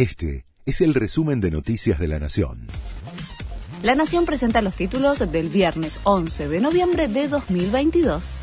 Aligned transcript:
Este 0.00 0.46
es 0.64 0.80
el 0.80 0.94
resumen 0.94 1.42
de 1.42 1.50
Noticias 1.50 1.98
de 1.98 2.08
la 2.08 2.18
Nación. 2.18 2.68
La 3.82 3.94
Nación 3.94 4.24
presenta 4.24 4.62
los 4.62 4.74
títulos 4.74 5.30
del 5.30 5.50
viernes 5.50 6.00
11 6.04 6.48
de 6.48 6.60
noviembre 6.62 7.06
de 7.06 7.28
2022. 7.28 8.38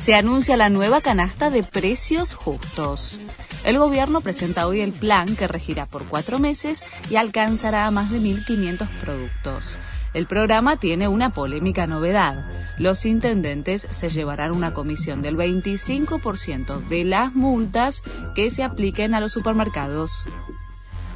Se 0.00 0.14
anuncia 0.14 0.56
la 0.56 0.70
nueva 0.70 1.00
canasta 1.00 1.50
de 1.50 1.64
precios 1.64 2.32
justos. 2.32 3.18
El 3.64 3.76
gobierno 3.76 4.20
presenta 4.20 4.68
hoy 4.68 4.82
el 4.82 4.92
plan 4.92 5.34
que 5.34 5.48
regirá 5.48 5.86
por 5.86 6.04
cuatro 6.04 6.38
meses 6.38 6.84
y 7.10 7.16
alcanzará 7.16 7.88
a 7.88 7.90
más 7.90 8.12
de 8.12 8.20
1.500 8.20 8.88
productos. 9.00 9.78
El 10.14 10.26
programa 10.26 10.76
tiene 10.76 11.08
una 11.08 11.30
polémica 11.30 11.86
novedad. 11.86 12.44
Los 12.78 13.06
intendentes 13.06 13.86
se 13.90 14.10
llevarán 14.10 14.54
una 14.54 14.74
comisión 14.74 15.22
del 15.22 15.36
25% 15.36 16.86
de 16.88 17.04
las 17.04 17.34
multas 17.34 18.02
que 18.34 18.50
se 18.50 18.62
apliquen 18.62 19.14
a 19.14 19.20
los 19.20 19.32
supermercados. 19.32 20.12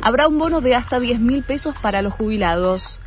Habrá 0.01 0.29
un 0.29 0.39
bono 0.39 0.61
de 0.61 0.75
hasta 0.75 0.99
10 1.01 1.21
mil 1.21 1.43
pesos 1.43 1.75
para 1.81 2.01
los 2.01 2.15
jubilados. 2.15 2.99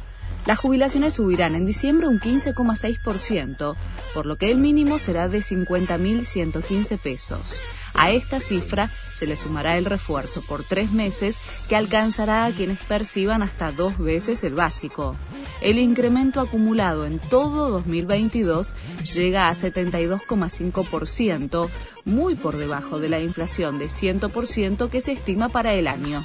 Las 0.45 0.59
jubilaciones 0.59 1.15
subirán 1.15 1.55
en 1.55 1.65
diciembre 1.65 2.07
un 2.07 2.19
15,6%, 2.19 3.75
por 4.13 4.25
lo 4.25 4.37
que 4.37 4.51
el 4.51 4.57
mínimo 4.57 4.99
será 4.99 5.27
de 5.27 5.39
50.115 5.39 6.99
pesos. 6.99 7.59
A 7.93 8.11
esta 8.11 8.39
cifra 8.39 8.89
se 9.13 9.25
le 9.27 9.35
sumará 9.35 9.77
el 9.77 9.85
refuerzo 9.85 10.41
por 10.41 10.63
tres 10.63 10.91
meses 10.91 11.39
que 11.67 11.75
alcanzará 11.75 12.45
a 12.45 12.51
quienes 12.51 12.79
perciban 12.79 13.43
hasta 13.43 13.71
dos 13.71 13.97
veces 13.97 14.43
el 14.43 14.53
básico. 14.53 15.15
El 15.61 15.77
incremento 15.77 16.39
acumulado 16.39 17.05
en 17.05 17.19
todo 17.19 17.69
2022 17.69 18.75
llega 19.13 19.49
a 19.49 19.53
72,5%, 19.53 21.69
muy 22.05 22.35
por 22.35 22.55
debajo 22.55 22.99
de 22.99 23.09
la 23.09 23.19
inflación 23.19 23.77
de 23.77 23.87
100% 23.87 24.89
que 24.89 25.01
se 25.01 25.11
estima 25.11 25.49
para 25.49 25.73
el 25.73 25.87
año. 25.87 26.23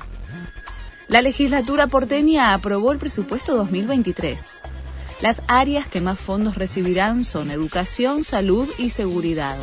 La 1.08 1.20
legislatura 1.20 1.88
porteña 1.88 2.54
aprobó 2.54 2.92
el 2.92 2.98
presupuesto 2.98 3.56
2023. 3.56 4.60
Las 5.20 5.42
áreas 5.48 5.88
que 5.88 6.00
más 6.00 6.18
fondos 6.18 6.54
recibirán 6.54 7.24
son 7.24 7.50
educación, 7.50 8.24
salud 8.24 8.68
y 8.78 8.90
seguridad. 8.90 9.56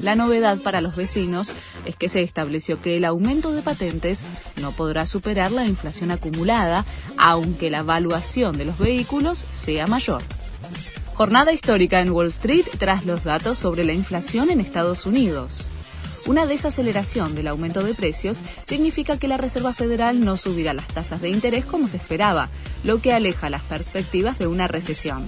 La 0.00 0.14
novedad 0.14 0.58
para 0.58 0.80
los 0.80 0.96
vecinos 0.96 1.52
es 1.84 1.96
que 1.96 2.08
se 2.08 2.22
estableció 2.22 2.80
que 2.80 2.96
el 2.96 3.04
aumento 3.04 3.52
de 3.52 3.62
patentes 3.62 4.22
no 4.60 4.72
podrá 4.72 5.06
superar 5.06 5.52
la 5.52 5.66
inflación 5.66 6.10
acumulada, 6.10 6.84
aunque 7.16 7.70
la 7.70 7.78
evaluación 7.78 8.56
de 8.56 8.64
los 8.64 8.78
vehículos 8.78 9.44
sea 9.52 9.86
mayor. 9.86 10.22
Jornada 11.14 11.52
histórica 11.52 12.00
en 12.00 12.10
Wall 12.10 12.28
Street 12.28 12.66
tras 12.78 13.04
los 13.04 13.24
datos 13.24 13.58
sobre 13.58 13.84
la 13.84 13.92
inflación 13.92 14.50
en 14.50 14.60
Estados 14.60 15.06
Unidos. 15.06 15.68
Una 16.26 16.46
desaceleración 16.46 17.34
del 17.34 17.48
aumento 17.48 17.82
de 17.82 17.94
precios 17.94 18.42
significa 18.62 19.18
que 19.18 19.26
la 19.26 19.36
Reserva 19.36 19.72
Federal 19.72 20.24
no 20.24 20.36
subirá 20.36 20.72
las 20.72 20.86
tasas 20.86 21.20
de 21.20 21.30
interés 21.30 21.64
como 21.64 21.88
se 21.88 21.96
esperaba, 21.96 22.48
lo 22.84 23.00
que 23.00 23.12
aleja 23.12 23.50
las 23.50 23.62
perspectivas 23.62 24.38
de 24.38 24.46
una 24.46 24.68
recesión. 24.68 25.26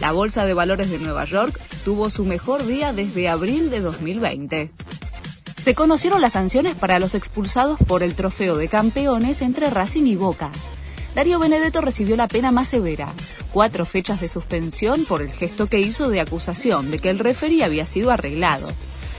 La 0.00 0.10
Bolsa 0.10 0.44
de 0.44 0.54
Valores 0.54 0.90
de 0.90 0.98
Nueva 0.98 1.24
York 1.24 1.60
tuvo 1.84 2.10
su 2.10 2.24
mejor 2.24 2.66
día 2.66 2.92
desde 2.92 3.28
abril 3.28 3.70
de 3.70 3.80
2020. 3.80 4.70
Se 5.62 5.76
conocieron 5.76 6.20
las 6.20 6.32
sanciones 6.32 6.74
para 6.74 6.98
los 6.98 7.14
expulsados 7.14 7.78
por 7.86 8.02
el 8.02 8.16
trofeo 8.16 8.56
de 8.56 8.66
campeones 8.66 9.42
entre 9.42 9.70
Racing 9.70 10.06
y 10.06 10.16
Boca. 10.16 10.50
Darío 11.14 11.38
Benedetto 11.38 11.80
recibió 11.80 12.16
la 12.16 12.26
pena 12.26 12.50
más 12.50 12.66
severa, 12.66 13.06
cuatro 13.52 13.84
fechas 13.84 14.20
de 14.20 14.26
suspensión 14.26 15.04
por 15.04 15.22
el 15.22 15.30
gesto 15.30 15.68
que 15.68 15.78
hizo 15.78 16.08
de 16.08 16.20
acusación 16.20 16.90
de 16.90 16.98
que 16.98 17.10
el 17.10 17.20
referí 17.20 17.62
había 17.62 17.86
sido 17.86 18.10
arreglado. 18.10 18.72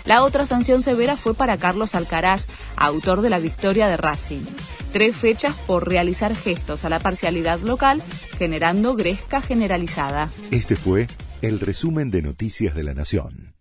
La 0.03 0.21
otra 0.21 0.45
sanción 0.45 0.81
severa 0.81 1.15
fue 1.15 1.33
para 1.33 1.55
Carlos 1.55 1.95
Alcaraz, 1.95 2.47
autor 2.75 3.21
de 3.21 3.29
la 3.29 3.39
victoria 3.39 3.87
de 3.87 3.95
Racing. 3.95 4.43
Tres 4.91 5.15
fechas 5.15 5.55
por 5.65 5.87
realizar 5.87 6.35
gestos 6.35 6.83
a 6.83 6.89
la 6.89 6.99
parcialidad 6.99 7.59
local, 7.59 8.03
generando 8.37 8.97
gresca 8.97 9.41
generalizada. 9.41 10.29
Este 10.51 10.75
fue 10.75 11.07
el 11.41 11.61
resumen 11.61 12.11
de 12.11 12.21
Noticias 12.21 12.75
de 12.75 12.83
la 12.83 12.93
Nación. 12.93 13.52